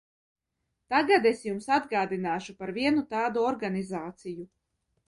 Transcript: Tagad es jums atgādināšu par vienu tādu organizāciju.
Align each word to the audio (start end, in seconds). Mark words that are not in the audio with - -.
Tagad 0.93 1.27
es 1.31 1.43
jums 1.49 1.69
atgādināšu 1.77 2.59
par 2.63 2.75
vienu 2.81 3.07
tādu 3.17 3.47
organizāciju. 3.53 4.53